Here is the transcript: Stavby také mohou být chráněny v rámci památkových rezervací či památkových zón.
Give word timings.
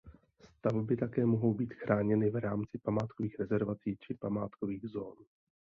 Stavby 0.57 0.97
také 0.97 1.25
mohou 1.25 1.53
být 1.53 1.73
chráněny 1.73 2.29
v 2.29 2.35
rámci 2.35 2.77
památkových 2.77 3.39
rezervací 3.39 3.97
či 3.97 4.13
památkových 4.13 4.85
zón. 4.85 5.15